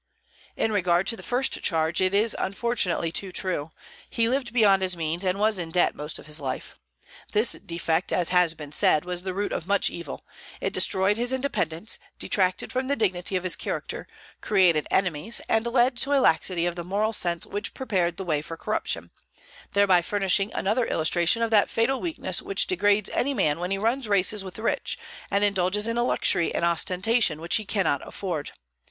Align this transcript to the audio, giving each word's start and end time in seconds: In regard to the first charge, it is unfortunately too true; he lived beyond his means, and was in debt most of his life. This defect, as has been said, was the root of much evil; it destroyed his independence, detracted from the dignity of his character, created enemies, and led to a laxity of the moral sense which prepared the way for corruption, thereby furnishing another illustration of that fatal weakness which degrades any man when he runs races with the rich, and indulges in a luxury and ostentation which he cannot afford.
In 0.57 0.71
regard 0.71 1.05
to 1.05 1.15
the 1.15 1.21
first 1.21 1.61
charge, 1.61 2.01
it 2.01 2.11
is 2.15 2.35
unfortunately 2.39 3.11
too 3.11 3.31
true; 3.31 3.69
he 4.09 4.27
lived 4.27 4.51
beyond 4.51 4.81
his 4.81 4.97
means, 4.97 5.23
and 5.23 5.39
was 5.39 5.59
in 5.59 5.69
debt 5.69 5.93
most 5.93 6.17
of 6.17 6.25
his 6.25 6.39
life. 6.39 6.75
This 7.33 7.51
defect, 7.51 8.11
as 8.11 8.29
has 8.29 8.55
been 8.55 8.71
said, 8.71 9.05
was 9.05 9.21
the 9.21 9.33
root 9.35 9.51
of 9.51 9.67
much 9.67 9.91
evil; 9.91 10.25
it 10.59 10.73
destroyed 10.73 11.17
his 11.17 11.31
independence, 11.31 11.99
detracted 12.17 12.73
from 12.73 12.87
the 12.87 12.95
dignity 12.95 13.35
of 13.35 13.43
his 13.43 13.55
character, 13.55 14.07
created 14.41 14.87
enemies, 14.89 15.39
and 15.47 15.67
led 15.67 15.97
to 15.97 16.13
a 16.17 16.19
laxity 16.19 16.65
of 16.65 16.75
the 16.75 16.83
moral 16.83 17.13
sense 17.13 17.45
which 17.45 17.75
prepared 17.75 18.17
the 18.17 18.25
way 18.25 18.41
for 18.41 18.57
corruption, 18.57 19.11
thereby 19.73 20.01
furnishing 20.01 20.51
another 20.55 20.87
illustration 20.87 21.43
of 21.43 21.51
that 21.51 21.69
fatal 21.69 22.01
weakness 22.01 22.41
which 22.41 22.65
degrades 22.65 23.11
any 23.11 23.35
man 23.35 23.59
when 23.59 23.69
he 23.69 23.77
runs 23.77 24.07
races 24.07 24.43
with 24.43 24.55
the 24.55 24.63
rich, 24.63 24.97
and 25.29 25.43
indulges 25.43 25.85
in 25.85 25.95
a 25.99 26.03
luxury 26.03 26.51
and 26.55 26.65
ostentation 26.65 27.39
which 27.39 27.57
he 27.57 27.65
cannot 27.65 28.01
afford. 28.07 28.53